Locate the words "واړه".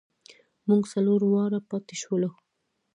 1.25-1.59